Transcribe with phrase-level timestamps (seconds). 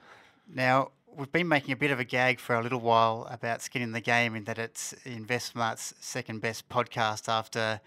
[0.53, 3.81] Now, we've been making a bit of a gag for a little while about Skin
[3.81, 7.79] in the Game in that it's InvestSmart's second best podcast after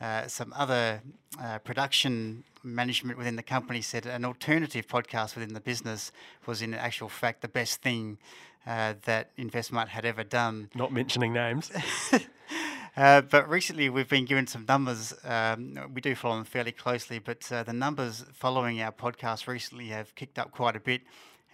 [0.00, 1.02] uh, some other
[1.42, 6.12] uh, production management within the company said an alternative podcast within the business
[6.46, 8.18] was in actual fact the best thing
[8.66, 10.68] uh, that InvestSmart had ever done.
[10.74, 11.72] Not mentioning names.
[12.98, 15.14] Uh, but recently, we've been given some numbers.
[15.22, 19.86] Um, we do follow them fairly closely, but uh, the numbers following our podcast recently
[19.86, 21.02] have kicked up quite a bit,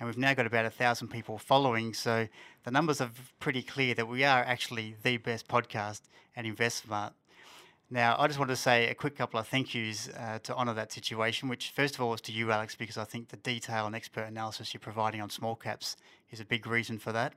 [0.00, 1.92] and we've now got about a thousand people following.
[1.92, 2.28] So
[2.62, 6.01] the numbers are pretty clear that we are actually the best podcast
[6.34, 7.12] at InvestSmart.
[7.90, 10.73] Now, I just want to say a quick couple of thank yous uh, to honour
[10.73, 13.84] that situation, which first of all is to you, Alex, because I think the detail
[13.84, 15.98] and expert analysis you're providing on small caps
[16.30, 17.34] is a big reason for that.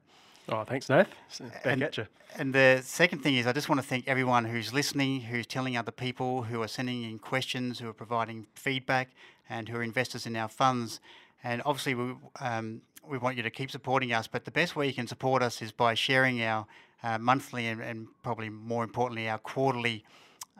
[0.49, 1.09] Oh, thanks, Nath.
[1.39, 2.07] Back and, at you.
[2.37, 5.75] And the second thing is, I just want to thank everyone who's listening, who's telling
[5.75, 9.09] other people, who are sending in questions, who are providing feedback,
[9.49, 11.01] and who are investors in our funds.
[11.43, 14.87] And obviously, we, um, we want you to keep supporting us, but the best way
[14.87, 16.65] you can support us is by sharing our
[17.03, 20.03] uh, monthly and, and, probably more importantly, our quarterly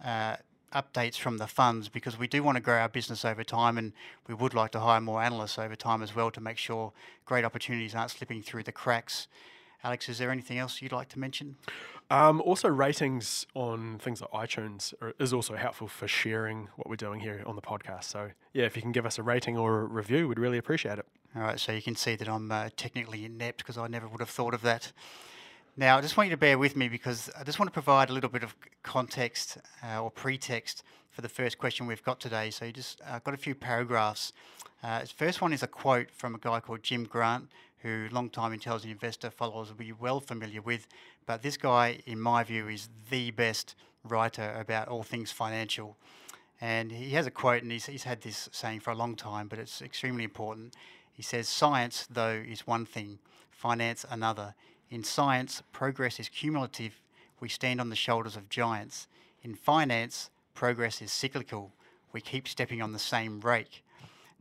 [0.04, 0.36] uh,
[0.74, 3.94] updates from the funds because we do want to grow our business over time and
[4.28, 6.92] we would like to hire more analysts over time as well to make sure
[7.26, 9.28] great opportunities aren't slipping through the cracks.
[9.88, 11.56] Alex, is there anything else you'd like to mention?
[12.10, 16.98] Um, also, ratings on things like iTunes are, is also helpful for sharing what we're
[16.98, 18.04] doing here on the podcast.
[18.04, 21.00] So, yeah, if you can give us a rating or a review, we'd really appreciate
[21.00, 21.06] it.
[21.38, 24.20] All right, so you can see that I'm uh, technically inept because I never would
[24.20, 24.92] have thought of that.
[25.78, 28.10] Now, I just want you to bear with me because I just want to provide
[28.10, 32.50] a little bit of context uh, or pretext for the first question we've got today.
[32.50, 34.34] So, you just uh, got a few paragraphs.
[34.84, 37.48] Uh, the first one is a quote from a guy called Jim Grant,
[37.88, 40.88] who long-time intelligent investor followers will be well familiar with.
[41.26, 45.96] But this guy, in my view, is the best writer about all things financial.
[46.60, 49.48] And he has a quote, and he's, he's had this saying for a long time,
[49.48, 50.76] but it's extremely important.
[51.14, 54.54] He says, Science, though, is one thing, finance another.
[54.90, 57.00] In science, progress is cumulative.
[57.40, 59.08] We stand on the shoulders of giants.
[59.44, 61.72] In finance, progress is cyclical.
[62.12, 63.84] We keep stepping on the same rake.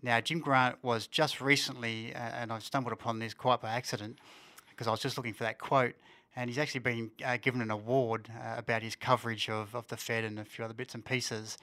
[0.02, 4.18] Now, Jim Grant was just recently, uh, and I stumbled upon this quite by accident
[4.70, 5.94] because I was just looking for that quote,
[6.34, 9.96] and he's actually been uh, given an award uh, about his coverage of, of the
[9.96, 11.56] Fed and a few other bits and pieces.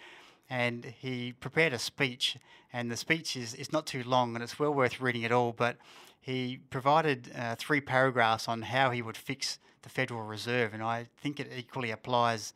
[0.49, 2.37] And he prepared a speech,
[2.73, 5.53] and the speech is, is not too long, and it's well worth reading it all.
[5.53, 5.77] But
[6.19, 11.07] he provided uh, three paragraphs on how he would fix the Federal Reserve, and I
[11.17, 12.53] think it equally applies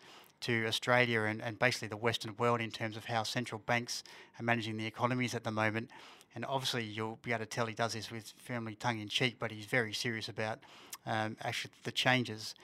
[0.47, 4.02] to Australia and, and basically the Western world in terms of how central banks
[4.40, 5.90] are managing the economies at the moment.
[6.34, 9.36] And obviously, you'll be able to tell he does this with firmly tongue in cheek,
[9.40, 10.59] but he's very serious about
[11.06, 12.56] um, actually the changes.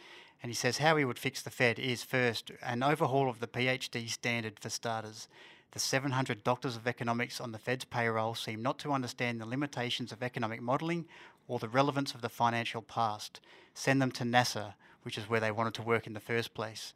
[0.42, 3.48] And he says how he would fix the Fed is first an overhaul of the
[3.48, 5.28] PhD standard for starters.
[5.72, 10.14] The 700 doctors of economics on the Fed's payroll seem not to understand the limitations
[10.14, 11.06] of economic modelling
[11.50, 13.42] or the relevance of the financial past.
[13.74, 16.94] Send them to NASA, which is where they wanted to work in the first place.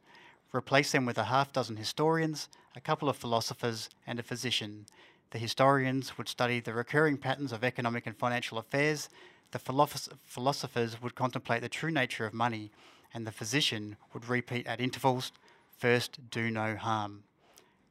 [0.52, 4.86] Replace them with a half dozen historians, a couple of philosophers, and a physician.
[5.30, 9.08] The historians would study the recurring patterns of economic and financial affairs,
[9.50, 12.70] the philosophers would contemplate the true nature of money,
[13.14, 15.32] and the physician would repeat at intervals
[15.78, 17.24] first do no harm.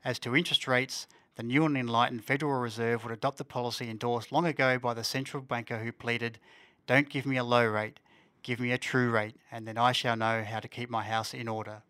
[0.03, 4.31] As to interest rates, the new and enlightened Federal Reserve would adopt the policy endorsed
[4.31, 6.39] long ago by the central banker who pleaded,
[6.85, 7.99] Don't give me a low rate,
[8.43, 11.33] give me a true rate, and then I shall know how to keep my house
[11.33, 11.81] in order.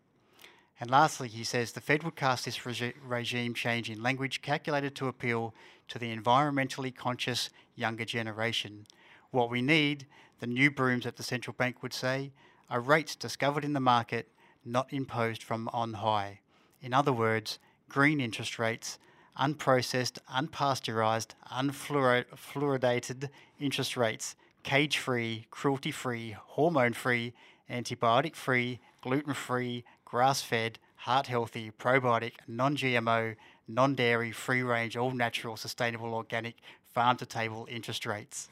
[0.80, 4.94] And lastly, he says the Fed would cast this regi- regime change in language calculated
[4.96, 5.54] to appeal
[5.88, 8.86] to the environmentally conscious younger generation.
[9.30, 10.06] What we need,
[10.40, 12.30] the new brooms at the central bank would say,
[12.70, 14.28] are rates discovered in the market,
[14.64, 16.40] not imposed from on high.
[16.80, 17.58] In other words,
[17.88, 18.98] green interest rates,
[19.38, 27.32] unprocessed, unpasteurized, unfluoridated interest rates, cage free, cruelty free, hormone free,
[27.70, 33.36] antibiotic free, gluten free, grass fed, heart healthy, probiotic, non GMO,
[33.68, 36.56] non dairy, free range, all natural, sustainable, organic,
[36.94, 38.48] farm to table interest rates.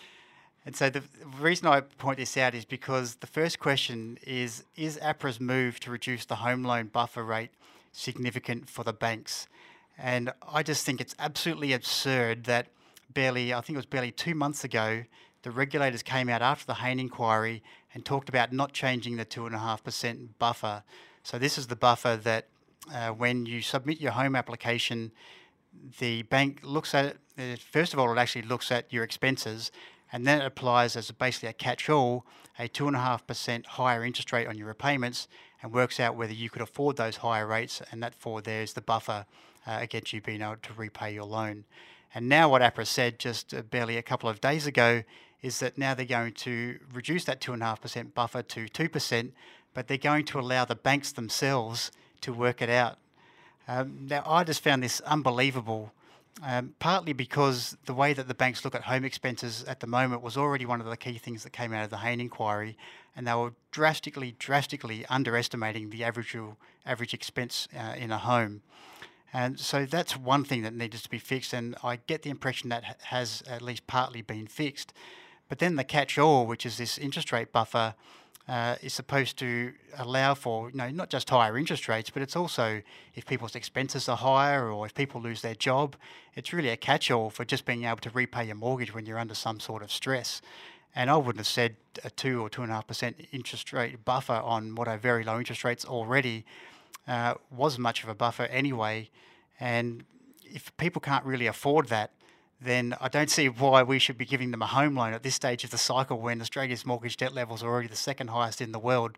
[0.66, 1.02] and so the
[1.40, 5.90] reason I point this out is because the first question is Is APRA's move to
[5.90, 7.50] reduce the home loan buffer rate
[7.92, 9.48] significant for the banks?
[9.98, 12.66] And I just think it's absolutely absurd that
[13.12, 15.04] barely, I think it was barely two months ago,
[15.42, 17.62] the regulators came out after the Hayne inquiry
[17.94, 20.82] and talked about not changing the 2.5% buffer.
[21.22, 22.48] So, this is the buffer that
[22.92, 25.12] uh, when you submit your home application,
[25.98, 27.60] the bank looks at it.
[27.60, 29.70] First of all, it actually looks at your expenses,
[30.12, 32.24] and then it applies as basically a catch-all
[32.58, 35.28] a two and a half percent higher interest rate on your repayments,
[35.62, 38.80] and works out whether you could afford those higher rates, and that for there's the
[38.80, 39.26] buffer
[39.66, 41.64] uh, against you being able to repay your loan.
[42.14, 45.02] And now, what APRA said just uh, barely a couple of days ago
[45.42, 48.68] is that now they're going to reduce that two and a half percent buffer to
[48.68, 49.34] two percent,
[49.74, 51.90] but they're going to allow the banks themselves
[52.20, 52.98] to work it out.
[53.68, 55.92] Um, now, I just found this unbelievable,
[56.42, 60.22] um, partly because the way that the banks look at home expenses at the moment
[60.22, 62.76] was already one of the key things that came out of the Hayne inquiry,
[63.14, 66.36] and they were drastically, drastically underestimating the average
[66.84, 68.62] average expense uh, in a home.
[69.32, 72.68] And so that's one thing that needs to be fixed, and I get the impression
[72.68, 74.92] that has at least partly been fixed.
[75.52, 77.94] But then the catch-all, which is this interest rate buffer,
[78.48, 82.34] uh, is supposed to allow for you know not just higher interest rates, but it's
[82.34, 82.80] also
[83.14, 85.94] if people's expenses are higher or if people lose their job,
[86.34, 89.34] it's really a catch-all for just being able to repay your mortgage when you're under
[89.34, 90.40] some sort of stress.
[90.94, 94.06] And I wouldn't have said a two or two and a half percent interest rate
[94.06, 96.46] buffer on what are very low interest rates already
[97.06, 99.10] uh, was much of a buffer anyway.
[99.60, 100.04] And
[100.44, 102.12] if people can't really afford that,
[102.64, 105.34] then I don't see why we should be giving them a home loan at this
[105.34, 108.72] stage of the cycle when Australia's mortgage debt levels are already the second highest in
[108.72, 109.16] the world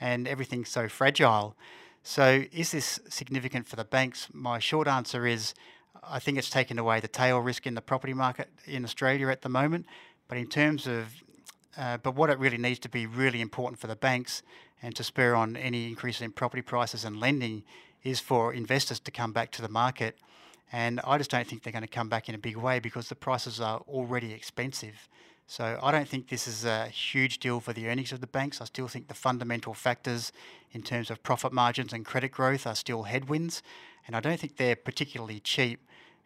[0.00, 1.56] and everything's so fragile.
[2.02, 4.28] So, is this significant for the banks?
[4.32, 5.54] My short answer is
[6.02, 9.42] I think it's taken away the tail risk in the property market in Australia at
[9.42, 9.86] the moment.
[10.28, 11.14] But in terms of,
[11.76, 14.42] uh, but what it really needs to be really important for the banks
[14.82, 17.64] and to spur on any increase in property prices and lending
[18.02, 20.16] is for investors to come back to the market
[20.72, 23.08] and I just don't think they're going to come back in a big way because
[23.08, 25.08] the prices are already expensive.
[25.46, 28.60] So I don't think this is a huge deal for the earnings of the banks.
[28.60, 30.30] I still think the fundamental factors
[30.70, 33.62] in terms of profit margins and credit growth are still headwinds,
[34.06, 35.80] and I don't think they're particularly cheap.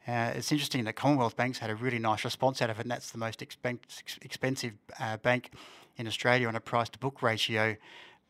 [0.06, 2.90] Uh, it's interesting that Commonwealth Banks had a really nice response out of it, and
[2.90, 3.78] that's the most expen-
[4.20, 5.52] expensive uh, bank
[5.96, 7.76] in Australia on a price to book ratio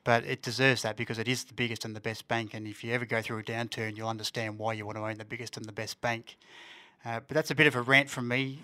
[0.04, 2.54] but it deserves that because it is the biggest and the best bank.
[2.54, 5.16] And if you ever go through a downturn, you'll understand why you want to own
[5.16, 6.36] the biggest and the best bank.
[7.04, 8.60] Uh, but that's a bit of a rant from me.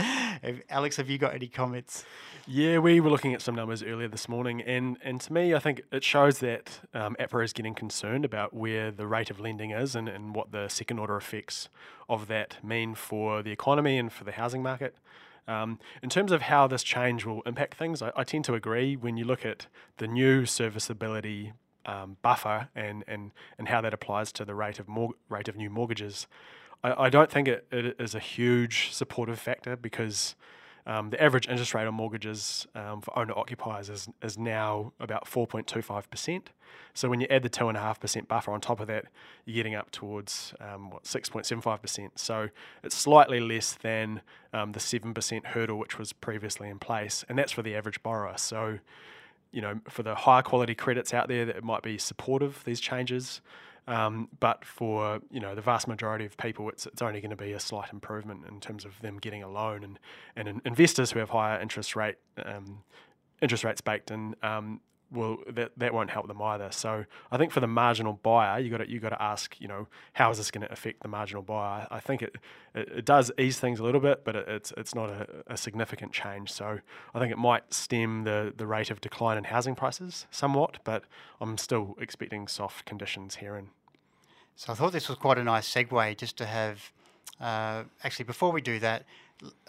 [0.70, 2.04] Alex, have you got any comments?
[2.46, 5.58] Yeah, we were looking at some numbers earlier this morning, and, and to me, I
[5.58, 9.70] think it shows that um, APRA is getting concerned about where the rate of lending
[9.72, 11.68] is and, and what the second order effects
[12.08, 14.96] of that mean for the economy and for the housing market.
[15.48, 18.94] Um, in terms of how this change will impact things, I, I, tend to agree
[18.96, 19.66] when you look at
[19.96, 21.52] the new serviceability
[21.84, 25.56] um, buffer and, and, and how that applies to the rate of mor- rate of
[25.56, 26.28] new mortgages.
[26.84, 30.36] I, I don't think it, it is a huge supportive factor because
[30.86, 35.26] um, the average interest rate on mortgages um, for owner occupiers is, is now about
[35.26, 36.42] 4.25%.
[36.94, 39.06] So when you add the 2.5% buffer on top of that,
[39.44, 42.10] you're getting up towards um, what 6.75%.
[42.16, 42.48] So
[42.82, 47.52] it's slightly less than um, the 7% hurdle which was previously in place, and that's
[47.52, 48.36] for the average borrower.
[48.36, 48.78] So
[49.52, 53.42] you know, for the higher quality credits out there that might be supportive these changes.
[53.86, 57.36] Um, but for you know the vast majority of people, it's it's only going to
[57.36, 59.98] be a slight improvement in terms of them getting a loan, and
[60.36, 62.84] and in investors who have higher interest rate um,
[63.40, 64.36] interest rates baked in.
[64.42, 64.80] Um,
[65.12, 66.70] that, that won't help them either.
[66.70, 69.86] So I think for the marginal buyer, you got you got to ask, you know,
[70.14, 71.86] how is this going to affect the marginal buyer?
[71.90, 72.36] I think it,
[72.74, 75.56] it, it does ease things a little bit, but it, it's it's not a, a,
[75.56, 76.50] significant change.
[76.50, 76.78] So
[77.14, 81.04] I think it might stem the the rate of decline in housing prices somewhat, but
[81.40, 83.54] I'm still expecting soft conditions here.
[83.54, 83.68] And
[84.56, 86.90] so I thought this was quite a nice segue just to have.
[87.40, 89.04] Uh, actually, before we do that,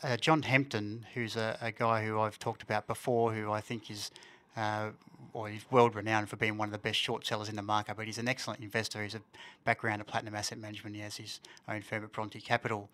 [0.03, 3.89] uh, John Hempton, who's a, a guy who I've talked about before, who I think
[3.89, 4.11] is
[4.55, 4.89] uh,
[5.33, 7.97] or he's world renowned for being one of the best short sellers in the market,
[7.97, 9.01] but he's an excellent investor.
[9.01, 9.21] He's a
[9.63, 10.95] background of Platinum Asset Management.
[10.95, 12.89] He has his own firm at Bronte Capital.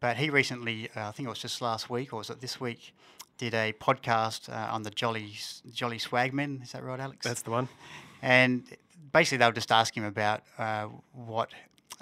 [0.00, 2.60] But he recently, uh, I think it was just last week, or was it this
[2.60, 2.94] week,
[3.36, 5.34] did a podcast uh, on the Jolly
[5.72, 6.62] Jolly Swagman.
[6.62, 7.26] Is that right, Alex?
[7.26, 7.68] That's the one.
[8.22, 8.64] And
[9.14, 11.50] basically, they will just ask him about uh, what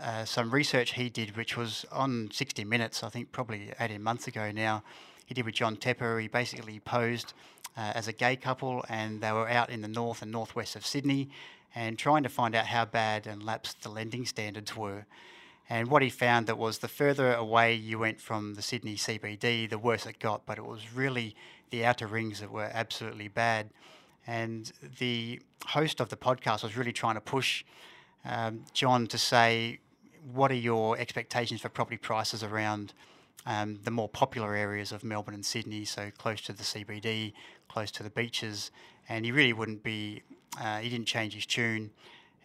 [0.03, 4.27] uh, some research he did, which was on 60 Minutes, I think probably 18 months
[4.27, 4.83] ago now.
[5.27, 6.21] He did with John Tepper.
[6.21, 7.35] He basically posed
[7.77, 10.85] uh, as a gay couple, and they were out in the north and northwest of
[10.85, 11.29] Sydney
[11.75, 15.07] and trying to find out how bad and lapsed the lending standards were.
[15.69, 19.69] And what he found that was the further away you went from the Sydney CBD,
[19.69, 20.45] the worse it got.
[20.45, 21.37] But it was really
[21.71, 23.71] the outer rings that were absolutely bad.
[24.27, 27.65] And the host of the podcast was really trying to push
[28.25, 29.81] um, John to say,
[30.33, 32.93] what are your expectations for property prices around
[33.47, 37.33] um, the more popular areas of Melbourne and Sydney, so close to the CBD,
[37.69, 38.71] close to the beaches,
[39.09, 40.23] and he really wouldn't be,
[40.61, 41.91] uh, he didn't change his tune.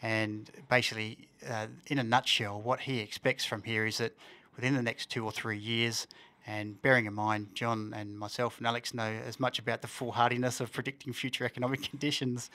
[0.01, 4.15] And basically, uh, in a nutshell, what he expects from here is that
[4.55, 6.07] within the next two or three years,
[6.47, 10.61] and bearing in mind, John and myself and Alex know as much about the foolhardiness
[10.61, 12.49] of predicting future economic conditions.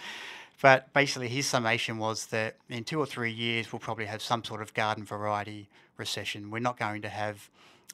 [0.63, 4.43] But basically, his summation was that in two or three years, we'll probably have some
[4.45, 5.69] sort of garden variety
[5.99, 6.51] recession.
[6.51, 7.51] We're not going to have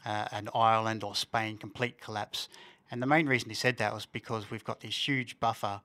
[0.06, 2.48] uh, an Ireland or Spain complete collapse.
[2.90, 5.80] And the main reason he said that was because we've got this huge buffer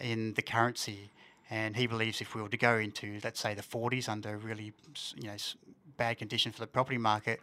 [0.00, 1.10] in the currency.
[1.48, 4.72] And he believes if we were to go into, let's say, the 40s under really
[5.16, 5.36] you know,
[5.96, 7.40] bad conditions for the property market,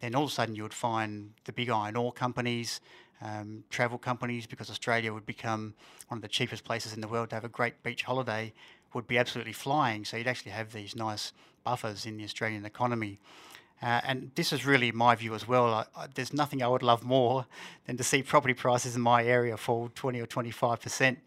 [0.00, 2.80] then all of a sudden you would find the big iron ore companies,
[3.22, 5.74] um, travel companies, because Australia would become
[6.08, 8.52] one of the cheapest places in the world to have a great beach holiday,
[8.92, 10.04] would be absolutely flying.
[10.04, 11.32] So you'd actually have these nice
[11.64, 13.18] buffers in the Australian economy.
[13.82, 15.66] Uh, and this is really my view as well.
[15.66, 17.46] I, I, there's nothing I would love more
[17.86, 21.18] than to see property prices in my area fall 20 or 25 percent.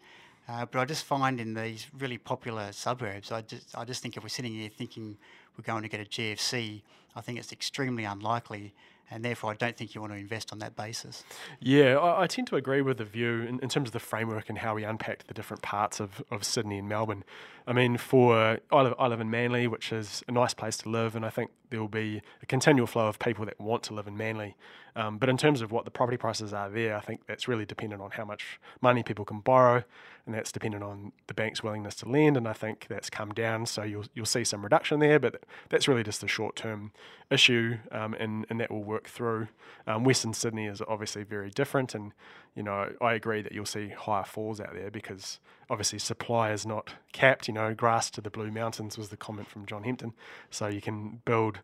[0.48, 4.16] Uh, but I just find in these really popular suburbs, I just, I just think
[4.16, 5.18] if we're sitting here thinking
[5.56, 6.80] we're going to get a GFC,
[7.18, 8.74] I think it's extremely unlikely
[9.10, 11.24] and therefore I don't think you want to invest on that basis.
[11.60, 14.48] Yeah, I, I tend to agree with the view in, in, terms of the framework
[14.48, 17.24] and how we unpacked the different parts of, of Sydney and Melbourne.
[17.68, 20.88] I mean, for I live, I live in Manly, which is a nice place to
[20.88, 23.94] live, and I think there will be a continual flow of people that want to
[23.94, 24.56] live in Manly.
[24.96, 27.66] Um, but in terms of what the property prices are there, I think that's really
[27.66, 29.84] dependent on how much money people can borrow,
[30.24, 32.38] and that's dependent on the bank's willingness to lend.
[32.38, 35.86] And I think that's come down, so you'll you'll see some reduction there, but that's
[35.86, 36.92] really just a short term
[37.30, 39.48] issue, um, and and that will work through.
[39.86, 42.12] Um, Western Sydney is obviously very different, and
[42.54, 45.38] you know I agree that you'll see higher falls out there because
[45.70, 47.48] obviously supply is not capped.
[47.48, 50.14] You know, grass to the blue mountains was the comment from John Hempton,
[50.50, 51.60] so you can build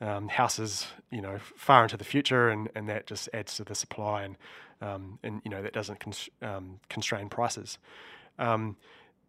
[0.00, 3.74] um, houses, you know, far into the future, and, and that just adds to the
[3.74, 4.36] supply, and
[4.80, 7.78] um, and you know that doesn't cons- um, constrain prices.
[8.38, 8.76] Um,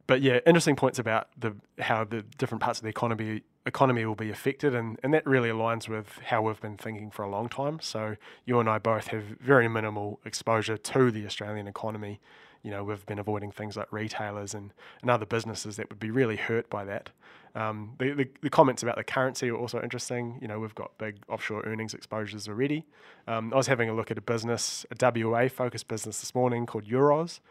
[0.08, 4.16] but yeah, interesting points about the how the different parts of the economy economy will
[4.16, 7.48] be affected, and, and that really aligns with how we've been thinking for a long
[7.48, 7.80] time.
[7.82, 8.16] So
[8.46, 12.20] you and I both have very minimal exposure to the Australian economy.
[12.64, 16.12] You know, we've been avoiding things like retailers and, and other businesses that would be
[16.12, 17.10] really hurt by that.
[17.56, 20.40] Um, the, the, the, comments about the currency are also interesting.
[20.42, 22.84] You know, we've got big offshore earnings exposures already.
[23.28, 26.66] Um, I was having a look at a business, a WA focused business this morning
[26.66, 27.42] called Euroz.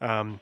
[0.00, 0.40] Um,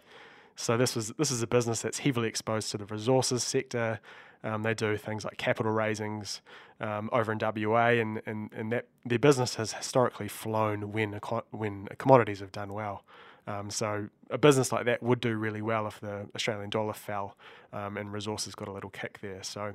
[0.55, 4.01] so this was this is a business that's heavily exposed to the resources sector.
[4.45, 6.41] Um, they do things like capital raisings
[6.81, 11.21] um, over in WA, and, and, and that their business has historically flown when
[11.51, 13.05] when commodities have done well.
[13.49, 17.35] Um, so a business like that would do really well if the Australian dollar fell
[17.73, 19.43] um, and resources got a little kick there.
[19.43, 19.73] So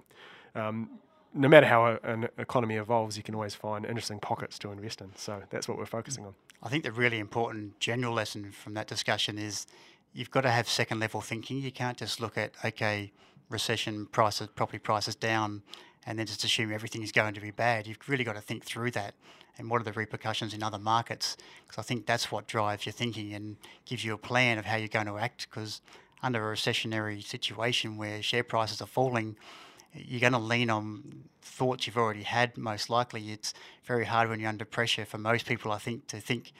[0.54, 1.00] um,
[1.34, 5.02] no matter how a, an economy evolves, you can always find interesting pockets to invest
[5.02, 5.12] in.
[5.16, 6.36] So that's what we're focusing on.
[6.62, 9.66] I think the really important general lesson from that discussion is
[10.14, 11.58] you've got to have second level thinking.
[11.58, 13.12] You can't just look at, okay,
[13.50, 15.64] recession prices, property prices down,
[16.06, 17.88] and then just assume everything is going to be bad.
[17.88, 19.16] You've really got to think through that
[19.58, 21.38] and what are the repercussions in other markets?
[21.66, 24.78] Because I think that's what drives your thinking and gives you a plan of how
[24.78, 25.48] you're going to act.
[25.50, 25.82] Because
[26.22, 29.36] under a recessionary situation where share prices are falling,
[29.94, 32.58] you're going to lean on thoughts you've already had.
[32.58, 35.72] Most likely, it's very hard when you're under pressure for most people.
[35.72, 36.54] I think to think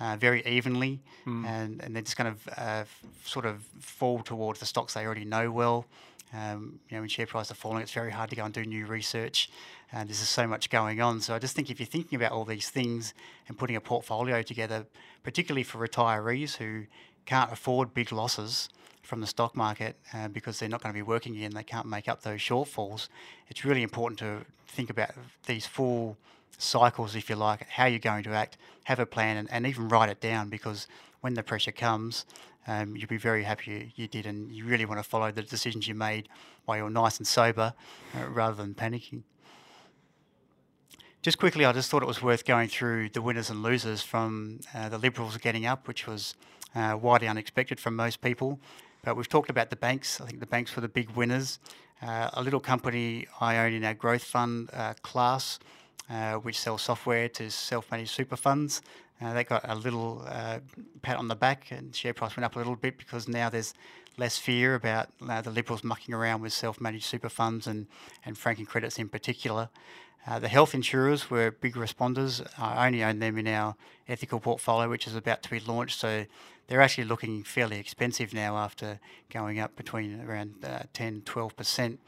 [0.00, 1.46] uh, very evenly, mm.
[1.46, 2.84] and and they're just going to uh,
[3.24, 5.86] sort of fall towards the stocks they already know well.
[6.32, 8.64] Um, you know, when share prices are falling, it's very hard to go and do
[8.64, 9.50] new research.
[9.92, 11.20] And there's just so much going on.
[11.20, 13.14] So I just think if you're thinking about all these things
[13.48, 14.86] and putting a portfolio together,
[15.22, 16.86] particularly for retirees who
[17.26, 18.68] can't afford big losses
[19.02, 21.86] from the stock market uh, because they're not going to be working again, they can't
[21.86, 23.08] make up those shortfalls.
[23.48, 25.10] It's really important to think about
[25.46, 26.16] these full
[26.58, 29.88] cycles, if you like, how you're going to act, have a plan, and, and even
[29.88, 30.86] write it down because
[31.20, 32.24] when the pressure comes,
[32.66, 35.42] um, you'll be very happy you, you, did, and you really want to follow the
[35.42, 36.28] decisions you made
[36.64, 37.74] while you're nice and sober
[38.14, 39.22] uh, rather than panicking.
[41.22, 44.60] Just quickly, I just thought it was worth going through the winners and losers from
[44.74, 46.34] uh, the Liberals getting up, which was
[46.74, 48.58] uh, widely unexpected from most people.
[49.04, 50.20] But we've talked about the banks.
[50.20, 51.58] I think the banks were the big winners.
[52.02, 55.58] Uh, a little company I own in our growth fund, uh, Class,
[56.08, 58.80] uh, which sells software to self-managed super funds,
[59.20, 60.60] uh, they got a little uh,
[61.02, 63.74] pat on the back, and share price went up a little bit because now there's
[64.16, 67.86] less fear about uh, the Liberals mucking around with self-managed super funds and,
[68.24, 69.68] and franking credits in particular.
[70.26, 72.46] Uh, the health insurers were big responders.
[72.58, 73.74] I only own them in our
[74.08, 75.98] ethical portfolio, which is about to be launched.
[75.98, 76.26] So
[76.66, 79.00] they're actually looking fairly expensive now after
[79.30, 81.98] going up between around uh, 10 12%.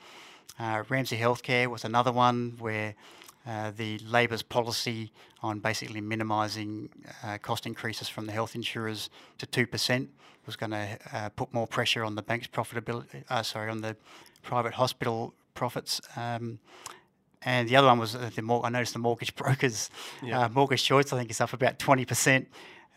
[0.59, 2.95] Uh, Ramsay Healthcare was another one where
[3.46, 6.88] uh, the Labor's policy on basically minimising
[7.25, 10.08] uh, cost increases from the health insurers to 2%
[10.46, 13.96] was going to uh, put more pressure on the bank's profitability, uh, sorry, on the
[14.42, 16.00] private hospital profits.
[16.16, 16.58] Um,
[17.44, 19.90] and the other one was uh, the mor- I noticed the mortgage brokers,
[20.22, 20.42] Yeah.
[20.44, 21.12] uh, mortgage choice.
[21.12, 22.49] I think is up about twenty percent.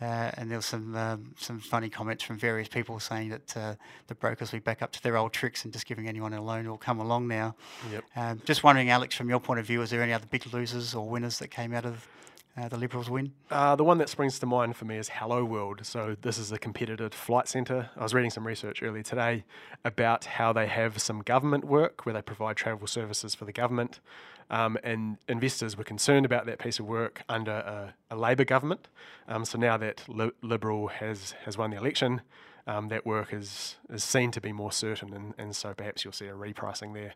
[0.02, 3.76] Uh, and there was some um, some funny comments from various people saying that uh,
[4.08, 6.42] the brokers will be back up to their old tricks and just giving anyone a
[6.42, 7.56] loan will come along now.
[7.92, 8.04] Yep.
[8.18, 10.94] Um, just wondering, Alex, from your point of view, is there any other big losers
[10.94, 12.08] or winners that came out of
[12.58, 13.34] uh, the Liberals' win?
[13.52, 15.86] Uh, the one that springs to mind for me is Hello World.
[15.86, 17.90] So this is a competitor to Flight Centre.
[17.98, 19.44] I was reading some research earlier today
[19.84, 24.00] about how they have some government work where they provide travel services for the government,
[24.50, 28.88] um, and investors were concerned about that piece of work under a, a Labor government.
[29.28, 32.22] Um, so now that Li- Liberal has has won the election.
[32.68, 36.14] Um, that work is, is seen to be more certain, and, and so perhaps you'll
[36.14, 37.14] see a repricing there.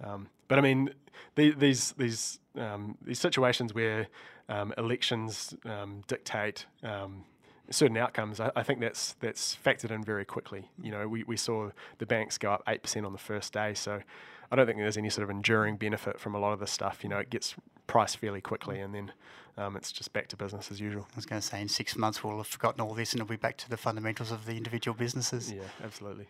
[0.00, 0.90] Um, but I mean,
[1.34, 4.06] the, these these um, these situations where
[4.48, 7.24] um, elections um, dictate um,
[7.70, 10.70] certain outcomes, I, I think that's that's factored in very quickly.
[10.80, 13.74] You know, we, we saw the banks go up eight percent on the first day,
[13.74, 14.02] so
[14.50, 17.00] I don't think there's any sort of enduring benefit from a lot of this stuff.
[17.02, 17.56] You know, it gets
[17.92, 19.12] priced fairly quickly, and then
[19.58, 21.06] um, it's just back to business as usual.
[21.12, 23.28] I was going to say in six months we'll have forgotten all this and it'll
[23.28, 25.52] be back to the fundamentals of the individual businesses.
[25.52, 26.26] Yeah, absolutely.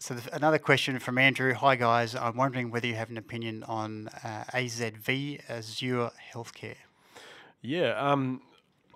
[0.00, 1.54] So the, another question from Andrew.
[1.54, 6.74] Hi guys, I'm wondering whether you have an opinion on uh, AZV Azure Healthcare.
[7.62, 8.42] Yeah, um,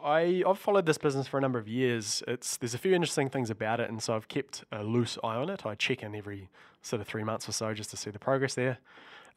[0.02, 2.24] I I've followed this business for a number of years.
[2.26, 5.36] It's there's a few interesting things about it, and so I've kept a loose eye
[5.36, 5.64] on it.
[5.64, 6.48] I check in every
[6.82, 8.78] sort of three months or so just to see the progress there.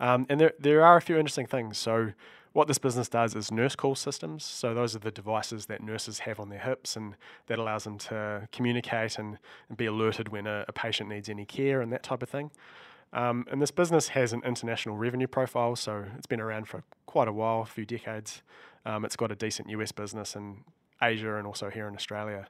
[0.01, 1.77] Um, and there there are a few interesting things.
[1.77, 2.11] So
[2.53, 4.43] what this business does is nurse call systems.
[4.43, 7.15] So those are the devices that nurses have on their hips, and
[7.47, 9.37] that allows them to communicate and,
[9.69, 12.51] and be alerted when a, a patient needs any care and that type of thing.
[13.13, 17.27] Um, and this business has an international revenue profile, so it's been around for quite
[17.27, 18.41] a while, a few decades.
[18.85, 20.63] Um, it's got a decent US business in
[21.01, 22.47] Asia and also here in Australia.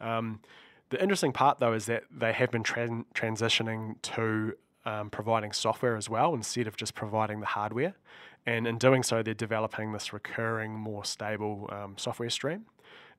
[0.00, 0.40] Um,
[0.90, 4.54] the interesting part, though, is that they have been tran- transitioning to
[4.86, 7.94] um, providing software as well instead of just providing the hardware.
[8.46, 12.66] And in doing so, they're developing this recurring, more stable um, software stream.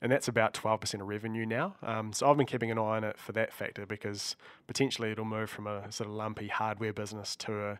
[0.00, 1.74] And that's about 12% of revenue now.
[1.82, 5.24] Um, so I've been keeping an eye on it for that factor because potentially it'll
[5.24, 7.78] move from a sort of lumpy hardware business to a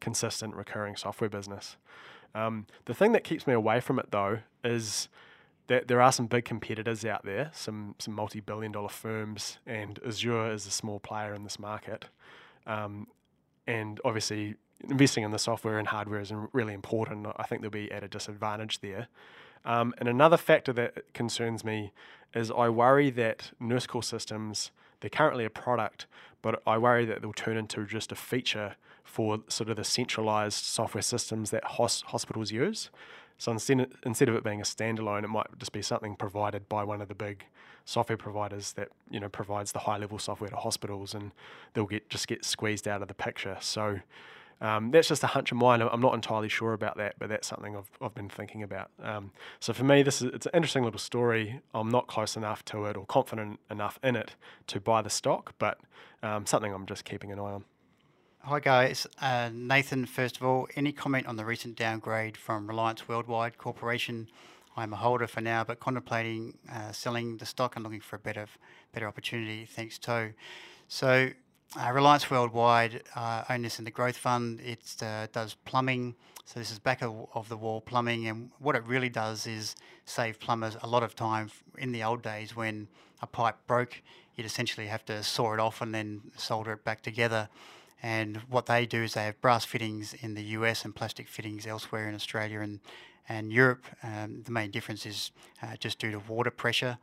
[0.00, 1.76] consistent recurring software business.
[2.34, 5.08] Um, the thing that keeps me away from it though is
[5.68, 10.52] that there are some big competitors out there, some some multi-billion dollar firms, and Azure
[10.52, 12.06] is a small player in this market.
[12.66, 13.06] Um,
[13.70, 14.56] and obviously,
[14.88, 17.26] investing in the software and hardware is really important.
[17.36, 19.06] I think they'll be at a disadvantage there.
[19.64, 21.92] Um, and another factor that concerns me
[22.34, 26.06] is I worry that nurse call systems, they're currently a product,
[26.42, 30.64] but I worry that they'll turn into just a feature for sort of the centralized
[30.64, 32.90] software systems that hos- hospitals use.
[33.40, 37.00] So instead, of it being a standalone, it might just be something provided by one
[37.00, 37.46] of the big
[37.86, 41.32] software providers that you know provides the high level software to hospitals, and
[41.72, 43.56] they'll get just get squeezed out of the picture.
[43.58, 44.00] So
[44.60, 45.80] um, that's just a hunch of mine.
[45.80, 48.90] I'm not entirely sure about that, but that's something I've, I've been thinking about.
[49.02, 51.62] Um, so for me, this is it's an interesting little story.
[51.72, 54.34] I'm not close enough to it or confident enough in it
[54.66, 55.78] to buy the stock, but
[56.22, 57.64] um, something I'm just keeping an eye on.
[58.42, 60.06] Hi guys, uh, Nathan.
[60.06, 64.28] First of all, any comment on the recent downgrade from Reliance Worldwide Corporation?
[64.78, 68.18] I'm a holder for now, but contemplating uh, selling the stock and looking for a
[68.18, 68.46] better
[68.92, 69.66] better opportunity.
[69.66, 70.30] Thanks, Toe.
[70.88, 71.28] So,
[71.78, 74.60] uh, Reliance Worldwide uh, own this in the growth fund.
[74.60, 76.14] It uh, does plumbing.
[76.46, 79.76] So this is back of, of the wall plumbing, and what it really does is
[80.06, 81.50] save plumbers a lot of time.
[81.76, 82.88] In the old days, when
[83.20, 84.00] a pipe broke,
[84.34, 87.50] you'd essentially have to saw it off and then solder it back together.
[88.02, 91.66] And what they do is they have brass fittings in the US and plastic fittings
[91.66, 92.80] elsewhere in Australia and,
[93.28, 93.84] and Europe.
[94.02, 95.30] Um, the main difference is
[95.62, 96.98] uh, just due to water pressure.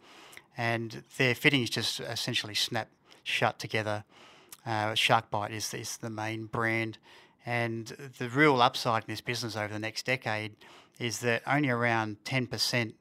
[0.58, 2.90] And their fittings just essentially snap
[3.24, 4.06] shut together.
[4.66, 6.98] Uh, Sharkbite is, is the main brand.
[7.46, 10.56] And the real upside in this business over the next decade
[11.00, 12.94] is that only around 10%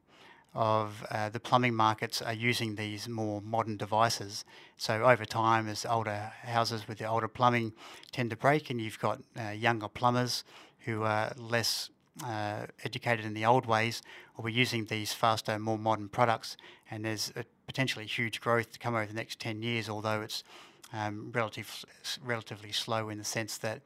[0.57, 4.43] of uh, the plumbing markets are using these more modern devices.
[4.75, 7.73] So over time, as older houses with the older plumbing
[8.11, 10.43] tend to break, and you've got uh, younger plumbers
[10.79, 11.91] who are less
[12.25, 14.01] uh, educated in the old ways,
[14.35, 16.57] will be using these faster, more modern products.
[16.89, 20.43] And there's a potentially huge growth to come over the next 10 years, although it's
[20.91, 21.85] um, relative,
[22.25, 23.81] relatively slow in the sense that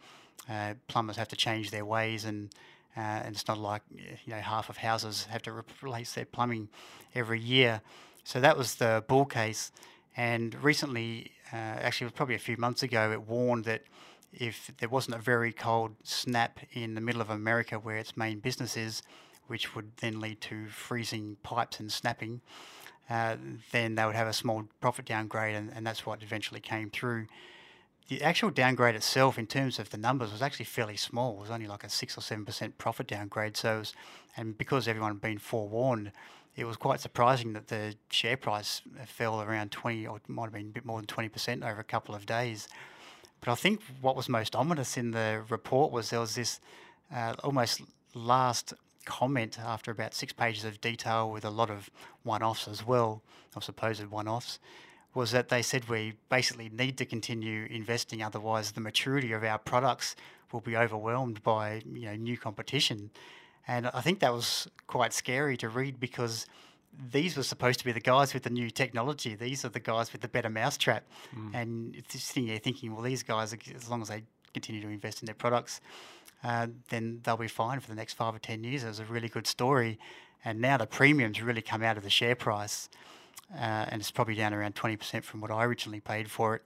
[0.50, 2.50] uh, plumbers have to change their ways and
[2.98, 6.70] uh, and it's not like you know half of houses have to replace their plumbing
[7.16, 7.82] every year.
[8.24, 9.72] So that was the bull case.
[10.16, 13.84] And recently, uh, actually, it was probably a few months ago, it warned that
[14.34, 18.40] if there wasn't a very cold snap in the middle of America where its main
[18.40, 19.02] business is,
[19.48, 22.42] which would then lead to freezing pipes and snapping,
[23.10, 23.36] uh,
[23.72, 27.28] then they would have a small profit downgrade, and, and that's what eventually came through.
[28.12, 31.36] The actual downgrade itself, in terms of the numbers, was actually fairly small.
[31.38, 33.56] It was only like a six or seven percent profit downgrade.
[33.56, 33.94] So, was,
[34.36, 36.12] and because everyone had been forewarned,
[36.58, 40.66] it was quite surprising that the share price fell around 20 or might have been
[40.66, 42.68] a bit more than 20% over a couple of days.
[43.40, 46.60] But I think what was most ominous in the report was there was this
[47.16, 47.82] uh, almost
[48.14, 48.74] last
[49.06, 51.90] comment after about six pages of detail with a lot of
[52.24, 53.22] one offs as well,
[53.56, 54.60] or supposed one offs,
[55.14, 59.58] was that they said we basically need to continue investing, otherwise, the maturity of our
[59.58, 60.16] products
[60.52, 63.12] will be overwhelmed by you know new competition.
[63.68, 66.48] And I think that was quite scary to read because
[67.12, 69.36] these were supposed to be the guys with the new technology.
[69.36, 71.06] These are the guys with the better mousetrap.
[71.36, 71.56] Mm.
[71.56, 75.22] And it's sitting there thinking, well, these guys, as long as they continue to invest
[75.22, 75.80] in their products,
[76.44, 78.84] uh, then they'll be fine for the next five or 10 years.
[78.84, 80.00] It was a really good story.
[80.44, 82.90] And now the premiums really come out of the share price.
[83.54, 86.64] Uh, and it's probably down around 20% from what I originally paid for it.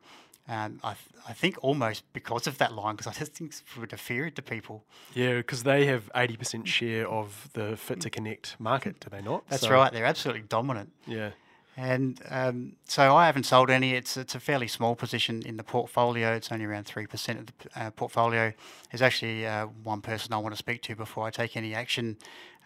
[0.47, 3.79] Um, I, th- I think almost because of that line, because I just think it
[3.79, 4.83] would feared to people.
[5.15, 9.43] Yeah, because they have 80% share of the Fit to Connect market, do they not?
[9.49, 9.91] That's so right.
[9.91, 10.91] They're absolutely dominant.
[11.07, 11.31] Yeah.
[11.77, 13.95] And um, so I haven't sold any.
[13.95, 16.33] It's it's a fairly small position in the portfolio.
[16.33, 18.53] It's only around three percent of the uh, portfolio.
[18.91, 22.15] There's actually uh, one person I want to speak to before I take any action.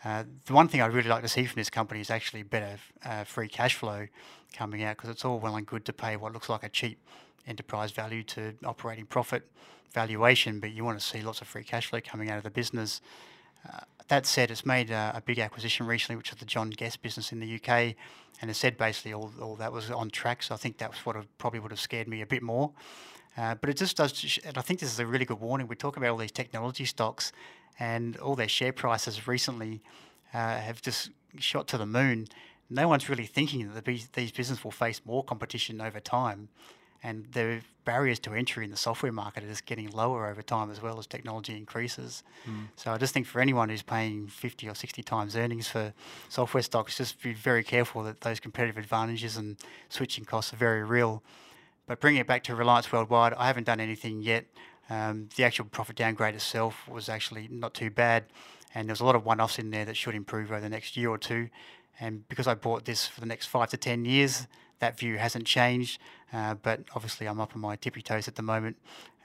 [0.03, 2.77] Uh, the one thing I'd really like to see from this company is actually better
[3.03, 4.07] uh, free cash flow
[4.53, 6.99] coming out because it's all well and good to pay what looks like a cheap
[7.47, 9.49] enterprise value to operating profit
[9.91, 12.49] valuation, but you want to see lots of free cash flow coming out of the
[12.49, 13.01] business.
[13.67, 17.01] Uh, that said, it's made a, a, big acquisition recently, which is the John Guest
[17.01, 17.95] business in the UK,
[18.41, 20.43] and it said basically all, all that was on track.
[20.43, 22.71] So I think that was what probably would have scared me a bit more.
[23.37, 25.67] Uh, but it just does, and I think this is a really good warning.
[25.67, 27.31] We talk about all these technology stocks,
[27.77, 29.81] and all their share prices recently
[30.33, 32.27] uh, have just shot to the moon.
[32.69, 36.49] No one's really thinking that these businesses will face more competition over time
[37.03, 40.69] and the barriers to entry in the software market are just getting lower over time
[40.69, 42.23] as well as technology increases.
[42.47, 42.67] Mm.
[42.75, 45.93] So I just think for anyone who's paying 50 or 60 times earnings for
[46.27, 50.83] software stocks, just be very careful that those competitive advantages and switching costs are very
[50.83, 51.23] real.
[51.87, 54.45] But bringing it back to Reliance Worldwide, I haven't done anything yet.
[54.89, 58.25] Um, the actual profit downgrade itself was actually not too bad,
[58.73, 61.09] and there's a lot of one-offs in there that should improve over the next year
[61.09, 61.49] or two.
[61.99, 64.47] And because I bought this for the next five to ten years,
[64.79, 65.99] that view hasn't changed.
[66.31, 68.77] Uh, but obviously, I'm up on my tippy toes at the moment,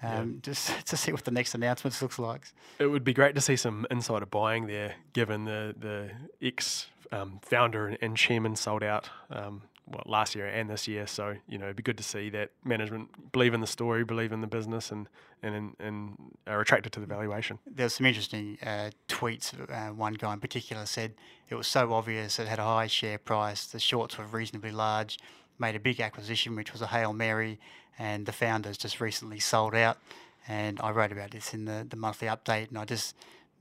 [0.02, 0.40] um, yeah.
[0.42, 2.46] just to see what the next announcements looks like.
[2.78, 6.10] It would be great to see some insider buying there, given the the
[6.46, 9.08] ex um, founder and chairman sold out.
[9.30, 12.30] Um, well, last year and this year, so you know it'd be good to see
[12.30, 15.08] that management believe in the story, believe in the business, and
[15.42, 16.16] and and
[16.46, 17.58] are attracted to the valuation.
[17.66, 19.52] There's some interesting uh, tweets.
[19.70, 21.14] Uh, one guy in particular said
[21.48, 25.18] it was so obvious it had a high share price, the shorts were reasonably large,
[25.58, 27.58] made a big acquisition, which was a Hail Mary,
[27.98, 29.98] and the founders just recently sold out.
[30.46, 33.14] And I wrote about this in the, the monthly update, and I just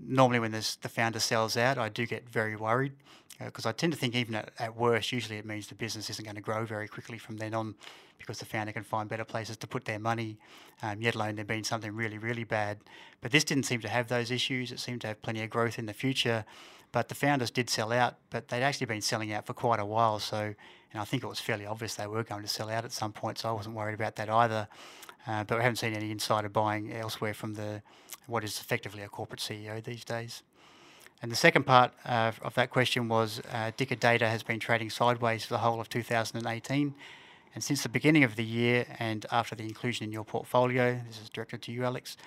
[0.08, 2.94] normally when this, the founder sells out, I do get very worried
[3.40, 6.10] because uh, I tend to think even at, at worst, usually it means the business
[6.10, 7.76] isn't going to grow very quickly from then on
[8.18, 10.38] because the founder can find better places to put their money,
[10.82, 12.78] um, yet alone there being something really, really bad.
[13.22, 14.72] But this didn't seem to have those issues.
[14.72, 16.46] It seemed to have plenty of growth in the future.
[16.92, 19.86] But the founders did sell out, but they'd actually been selling out for quite a
[19.86, 20.20] while.
[20.20, 20.54] So
[20.94, 23.12] and I think it was fairly obvious they were going to sell out at some
[23.12, 24.68] point, so I wasn't worried about that either.
[25.26, 27.82] Uh, but we haven't seen any insider buying elsewhere from the
[28.28, 30.44] what is effectively a corporate CEO these days.
[31.22, 34.90] And the second part uh, of that question was uh, Dicker Data has been trading
[34.90, 36.94] sideways for the whole of 2018.
[37.56, 41.22] And since the beginning of the year and after the inclusion in your portfolio, this
[41.22, 42.18] is directed to you, Alex,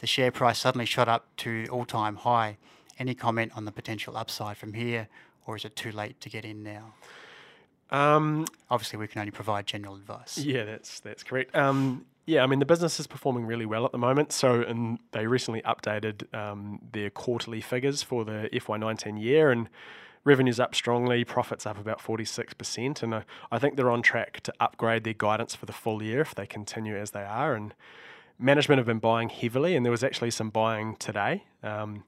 [0.00, 2.58] the share price suddenly shot up to all time high.
[2.98, 5.08] Any comment on the potential upside from here,
[5.46, 6.92] or is it too late to get in now?
[7.92, 10.38] Um, Obviously, we can only provide general advice.
[10.38, 11.54] Yeah, that's that's correct.
[11.54, 14.32] Um, yeah, I mean the business is performing really well at the moment.
[14.32, 19.68] So, and they recently updated um, their quarterly figures for the FY19 year, and
[20.24, 24.52] revenue's up strongly, profits up about 46%, and I, I think they're on track to
[24.60, 27.54] upgrade their guidance for the full year if they continue as they are.
[27.54, 27.74] And
[28.38, 31.44] management have been buying heavily, and there was actually some buying today.
[31.62, 32.04] Um,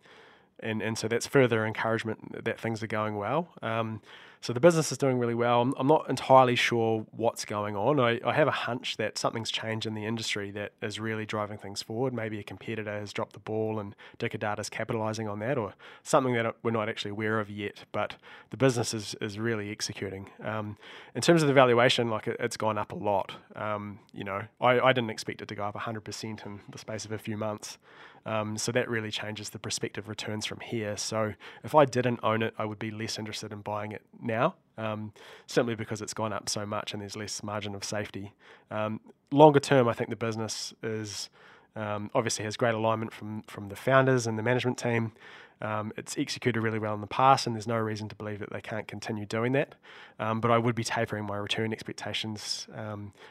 [0.61, 3.49] and, and so that's further encouragement that things are going well.
[3.63, 4.01] Um,
[4.45, 5.73] so the business is doing really well.
[5.75, 7.99] I'm, not entirely sure what's going on.
[7.99, 11.57] I, I have a hunch that something's changed in the industry that is really driving
[11.57, 12.13] things forward.
[12.13, 16.35] Maybe a competitor has dropped the ball and Dicker Data's capitalizing on that, or something
[16.35, 17.85] that we're not actually aware of yet.
[17.91, 18.17] But
[18.51, 20.29] the business is, is really executing.
[20.43, 20.77] Um,
[21.15, 23.33] in terms of the valuation, like it, has gone up a lot.
[23.57, 27.07] Um, you know, I, I didn't expect it to go up 100% in the space
[27.07, 27.79] of a few months.
[28.27, 30.97] Um, so that really changes the prospective returns from here.
[30.97, 34.55] So if I didn't own it, I would be less interested in buying it now,
[34.79, 35.13] um,
[35.47, 38.33] simply because it's gone up so much and there's less margin of safety.
[38.71, 41.29] Um, longer term, I think the business is
[41.77, 45.13] um, obviously has great alignment from from the founders and the management team.
[45.61, 48.53] Um, it's executed really well in the past, and there's no reason to believe that
[48.53, 49.75] they can't continue doing that.
[50.19, 52.67] Um, but I would be tapering my return expectations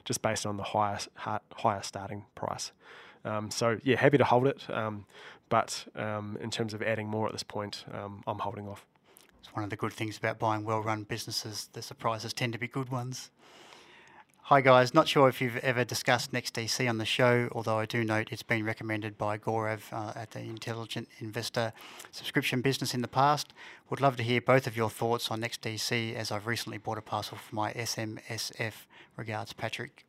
[0.06, 2.72] just based on the higher higher starting price.
[3.26, 5.06] Um, so yeah, happy to hold it, um,
[5.50, 8.86] but um, in terms of adding more at this point, um, I'm holding off.
[9.40, 11.70] It's one of the good things about buying well-run businesses.
[11.74, 13.30] The surprises tend to be good ones.
[14.48, 18.04] Hi guys, not sure if you've ever discussed NextDC on the show, although I do
[18.04, 21.72] note it's been recommended by Gaurav uh, at the Intelligent Investor
[22.12, 23.54] subscription business in the past.
[23.90, 27.02] Would love to hear both of your thoughts on NextDC as I've recently bought a
[27.02, 28.74] parcel for my SMSF.
[29.16, 30.06] Regards, Patrick.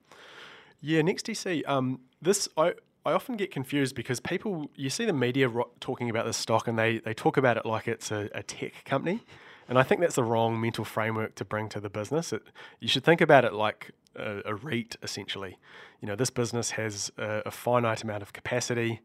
[0.80, 1.62] Yeah, NextDC.
[1.68, 2.74] Um, this I
[3.06, 6.66] I often get confused because people, you see the media ro- talking about this stock
[6.66, 9.20] and they, they talk about it like it's a, a, tech company.
[9.68, 12.32] And I think that's the wrong mental framework to bring to the business.
[12.32, 12.42] It,
[12.80, 15.58] you should think about it like a, a REIT, essentially.
[16.00, 19.00] You know, this business has a, a finite amount of capacity,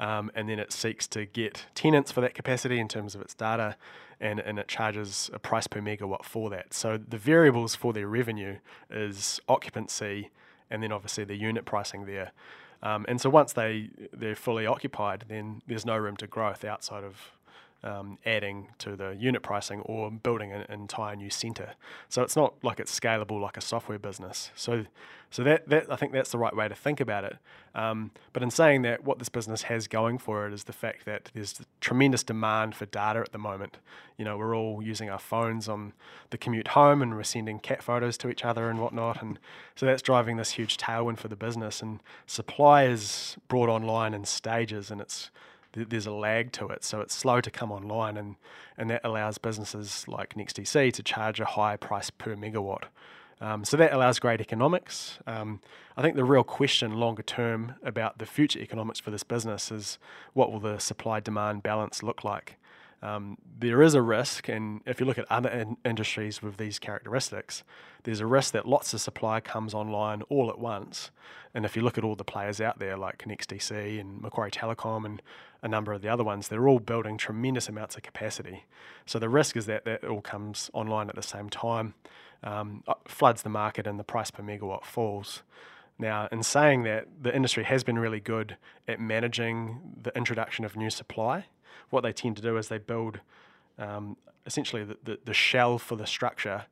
[0.00, 3.34] um, and then it seeks to get tenants for that capacity in terms of its
[3.34, 3.76] data,
[4.20, 6.72] and, and it charges a price per megawatt for that.
[6.72, 8.58] So the variables for their revenue
[8.90, 10.30] is occupancy,
[10.70, 12.32] and then obviously the unit pricing there.
[12.82, 17.04] Um, and so once they they're fully occupied, then there's no room to growth outside
[17.04, 17.32] of
[17.84, 21.74] um, adding to the unit pricing or building an entire new center.
[22.08, 24.50] So it's not like it's scalable like a software business.
[24.54, 24.84] So,
[25.30, 27.36] so that, that I think that's the right way to think about it.
[27.74, 31.06] Um, but in saying that, what this business has going for it is the fact
[31.06, 33.78] that there's tremendous demand for data at the moment.
[34.18, 35.94] You know, we're all using our phones on
[36.30, 39.38] the commute home, and we're sending cat photos to each other and whatnot, and
[39.74, 41.80] so that's driving this huge tailwind for the business.
[41.80, 45.30] And supply is brought online in stages, and it's
[45.74, 48.36] there's a lag to it, so it's slow to come online, and
[48.76, 52.84] and that allows businesses like NextDC to charge a high price per megawatt.
[53.40, 55.18] Um, so that allows great economics.
[55.26, 55.60] Um,
[55.96, 59.98] I think the real question longer term about the future economics for this business is
[60.32, 62.56] what will the supply demand balance look like?
[63.02, 66.78] Um, there is a risk, and if you look at other in- industries with these
[66.78, 67.64] characteristics,
[68.04, 71.10] there's a risk that lots of supply comes online all at once.
[71.52, 75.04] And if you look at all the players out there, like NextDC and Macquarie Telecom
[75.04, 75.20] and
[75.62, 78.64] a number of the other ones, they're all building tremendous amounts of capacity.
[79.06, 81.94] So the risk is that that all comes online at the same time,
[82.42, 85.42] um, uh, floods the market, and the price per megawatt falls.
[85.98, 88.56] Now, in saying that, the industry has been really good
[88.88, 91.46] at managing the introduction of new supply
[91.92, 93.20] what they tend to do is they build
[93.78, 96.64] um, essentially the, the, the, shell for the structure,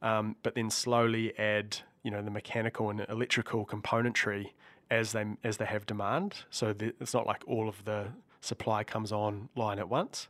[0.00, 4.50] um, but then slowly add you know the mechanical and electrical componentry
[4.90, 6.44] as they as they have demand.
[6.50, 8.08] So the, it's not like all of the
[8.40, 10.28] supply comes online at once.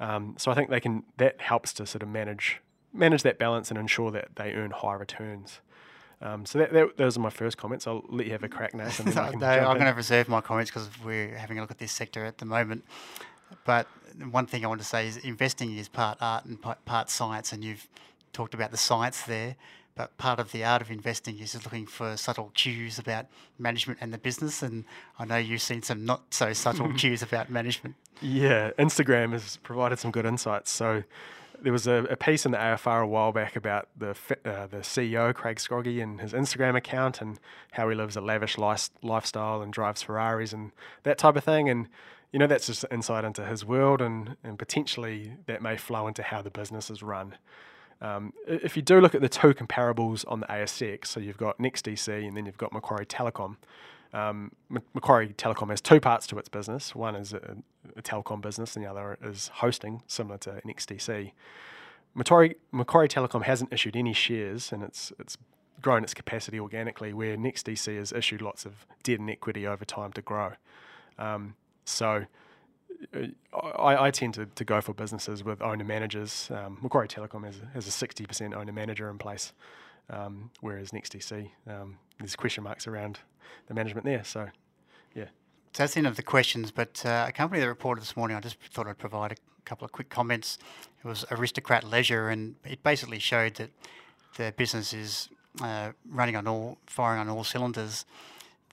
[0.00, 2.60] Um, so I think they can that helps to sort of manage
[2.92, 5.60] manage that balance and ensure that they earn high returns.
[6.20, 7.86] Um, so that, that, those are my first comments.
[7.86, 9.14] I'll let you have a crack, Nathan.
[9.14, 12.24] no, I'm going to reserve my comments because we're having a look at this sector
[12.24, 12.84] at the moment.
[13.64, 13.86] But
[14.30, 17.62] one thing I want to say is investing is part art and part science, and
[17.62, 17.86] you've
[18.32, 19.56] talked about the science there.
[19.98, 23.26] But part of the art of investing is looking for subtle cues about
[23.58, 24.62] management and the business.
[24.62, 24.84] And
[25.18, 27.96] I know you've seen some not so subtle cues about management.
[28.22, 30.70] Yeah, Instagram has provided some good insights.
[30.70, 31.02] So
[31.60, 34.10] there was a, a, piece in the AFR a while back about the
[34.44, 37.40] uh, the CEO Craig Scroggie and his Instagram account and
[37.72, 40.70] how he lives a lavish life, lifestyle and drives Ferraris and
[41.02, 41.68] that type of thing.
[41.68, 41.88] And
[42.30, 46.22] you know, that's just insight into his world, and, and potentially that may flow into
[46.22, 47.34] how the business is run.
[48.00, 51.58] Um, if you do look at the two comparables on the ASX, so you've got
[51.58, 53.56] NextDC and then you've got Macquarie Telecom.
[54.12, 56.94] Um, Macquarie Telecom has two parts to its business.
[56.94, 57.56] One is a,
[57.96, 61.32] a, telecom business, and the other is hosting, similar to NextDC.
[62.14, 65.36] Macquarie, Macquarie Telecom hasn't issued any shares, and it's it's
[65.82, 67.12] grown its capacity organically.
[67.12, 70.52] Where NextDC has issued lots of debt and equity over time to grow.
[71.18, 72.24] Um, so
[73.52, 76.50] I, I, tend to, to go for businesses with owner managers.
[76.52, 79.52] Um, Macquarie Telecom has, has a 60% owner manager in place,
[80.10, 83.20] um, whereas NextDC, um, there's question marks around
[83.68, 84.24] the management there.
[84.24, 84.48] So,
[85.14, 85.26] yeah.
[85.72, 88.36] So that's the end of the questions, but uh, a company that reported this morning,
[88.36, 90.58] I just thought I'd provide a couple of quick comments.
[91.04, 93.70] It was Aristocrat Leisure, and it basically showed that
[94.36, 95.28] the business is
[95.62, 98.04] uh, running on all, firing on all cylinders.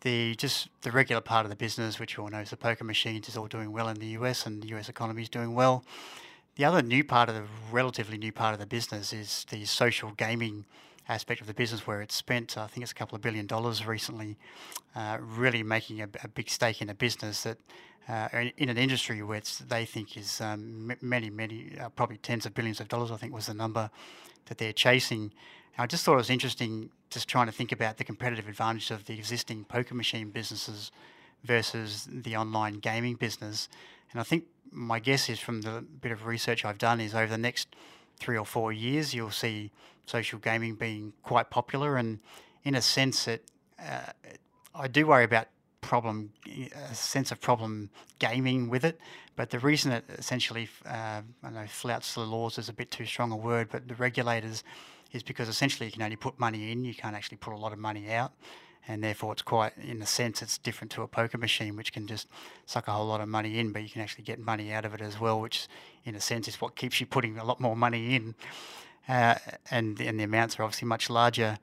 [0.06, 2.84] The just the regular part of the business, which you all know is the poker
[2.84, 5.84] machines, is all doing well in the US, and the US economy is doing well.
[6.58, 10.12] The other new part of the relatively new part of the business is the social
[10.12, 10.66] gaming
[11.10, 13.88] aspect of the business where it's spent, I think it's a couple of billion dollars
[13.88, 14.38] recently,
[14.96, 17.58] uh, really making a, a, big stake in a business that,
[18.08, 22.54] uh, in an industry which they think is um, many, many, uh, probably tens of
[22.54, 23.90] billions of dollars, I think was the number
[24.46, 25.34] that they're chasing.
[25.78, 29.06] I just thought it was interesting just trying to think about the competitive advantage of
[29.06, 30.92] the existing poker machine businesses
[31.44, 33.68] versus the online gaming business.
[34.12, 37.28] And I think my guess is from the bit of research I've done is over
[37.28, 37.76] the next
[38.18, 39.72] three or four years, you'll see
[40.06, 41.98] social gaming being quite popular.
[41.98, 42.20] And
[42.64, 43.44] in a sense, it
[43.80, 44.12] uh,
[44.74, 45.48] I do worry about
[45.82, 46.32] problem,
[46.90, 49.00] a sense of problem gaming with it.
[49.36, 53.06] But the reason it essentially, uh, I know flouts the laws is a bit too
[53.06, 54.64] strong a word, but the regulators
[55.16, 57.74] is because essentially you can only put money in, you can't actually put a lot
[57.74, 58.34] of money out.
[58.88, 62.06] And therefore, it's quite, in a sense, it's different to a poker machine, which can
[62.06, 62.28] just
[62.68, 64.94] suck a whole lot of money in, but you can actually get money out of
[64.94, 65.68] it as well, which,
[66.04, 68.36] in a sense, is what keeps you putting a lot more money in.
[69.10, 69.36] Uh,
[69.72, 71.58] and, and the amounts are obviously much larger.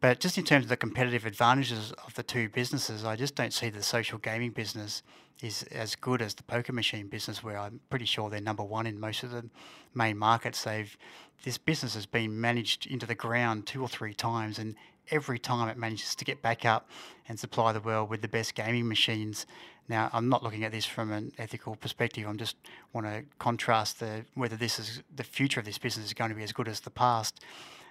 [0.00, 3.52] But just in terms of the competitive advantages of the two businesses, I just don't
[3.52, 5.04] see the social gaming business
[5.42, 8.86] is as good as the poker machine business, where I'm pretty sure they're number one
[8.86, 9.48] in most of the
[9.94, 10.64] main markets.
[10.64, 10.96] They've
[11.42, 14.76] this business has been managed into the ground two or three times, and
[15.10, 16.88] every time it manages to get back up
[17.28, 19.46] and supply the world with the best gaming machines.
[19.88, 22.26] Now, I'm not looking at this from an ethical perspective.
[22.26, 22.56] I'm just
[22.92, 26.36] want to contrast the whether this is the future of this business is going to
[26.36, 27.40] be as good as the past.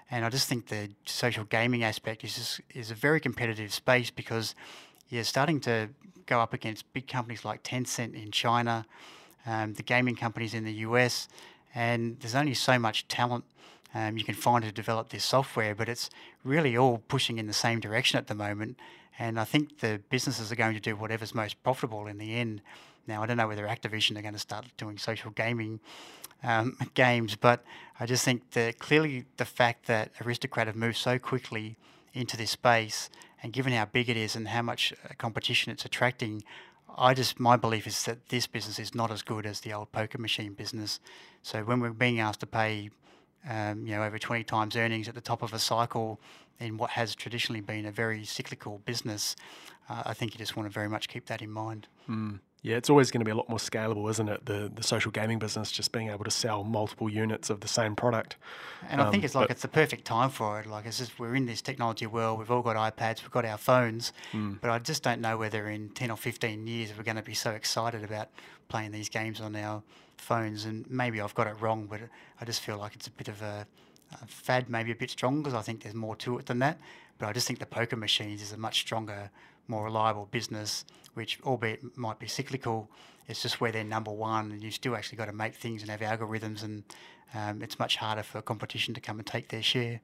[0.09, 4.09] And I just think the social gaming aspect is just, is a very competitive space
[4.09, 4.55] because
[5.09, 5.89] you're starting to
[6.25, 8.85] go up against big companies like Tencent in China,
[9.45, 11.27] um, the gaming companies in the US,
[11.73, 13.45] and there's only so much talent
[13.93, 16.09] um, you can find to develop this software, but it's
[16.43, 18.77] really all pushing in the same direction at the moment.
[19.19, 22.61] And I think the businesses are going to do whatever's most profitable in the end.
[23.05, 25.79] Now, I don't know whether Activision are going to start doing social gaming
[26.43, 27.63] um, games, but
[27.99, 31.75] I just think that clearly the fact that Aristocrat have moved so quickly
[32.13, 33.09] into this space,
[33.43, 36.43] and given how big it is and how much uh, competition it's attracting,
[36.97, 39.91] I just my belief is that this business is not as good as the old
[39.91, 40.99] poker machine business.
[41.41, 42.89] So when we're being asked to pay,
[43.49, 46.19] um, you know, over 20 times earnings at the top of a cycle
[46.59, 49.35] in what has traditionally been a very cyclical business,
[49.89, 51.87] uh, I think you just want to very much keep that in mind.
[52.09, 52.39] Mm.
[52.63, 54.45] Yeah, it's always going to be a lot more scalable, isn't it?
[54.45, 57.93] The the social gaming business just being able to sell multiple units of the same
[57.93, 58.37] product.
[58.89, 60.65] And um, I think um, it's like it's the perfect time for it.
[60.65, 62.39] Like it's just we're in this technology world.
[62.39, 64.61] We've all got iPads, we've got our phones, mm.
[64.61, 67.33] but I just don't know whether in ten or fifteen years we're going to be
[67.33, 68.29] so excited about
[68.69, 69.83] playing these games on our
[70.17, 70.63] phones.
[70.63, 71.99] And maybe I've got it wrong, but
[72.39, 73.67] I just feel like it's a bit of a,
[74.13, 76.79] a fad, maybe a bit strong because I think there's more to it than that.
[77.17, 79.31] But I just think the poker machines is a much stronger
[79.67, 82.89] more reliable business, which albeit might be cyclical,
[83.27, 85.89] it's just where they're number one, and you still actually got to make things and
[85.89, 86.83] have algorithms, and
[87.33, 90.01] um, it's much harder for competition to come and take their share.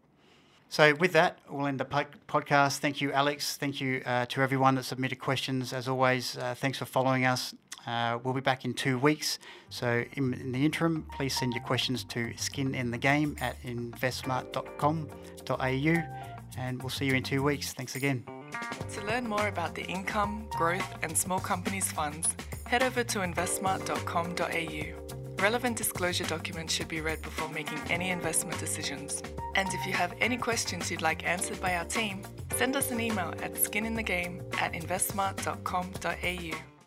[0.69, 2.77] So with that, we'll end the podcast.
[2.77, 3.57] Thank you, Alex.
[3.57, 5.73] Thank you uh, to everyone that submitted questions.
[5.73, 7.55] As always, uh, thanks for following us.
[7.87, 9.39] Uh, we'll be back in two weeks.
[9.69, 16.03] So in, in, the interim, please send your questions to skininthegame at investsmart.com.au
[16.57, 17.71] and we'll see you in two weeks.
[17.73, 18.38] Thanks again.
[18.93, 22.27] To learn more about the income, growth, and small companies funds,
[22.65, 25.41] head over to investsmart.com.au.
[25.41, 29.23] Relevant disclosure documents should be read before making any investment decisions.
[29.55, 32.23] And if you have any questions you'd like answered by our team,
[32.55, 36.78] send us an email at skininthegame at investsmart.com.au.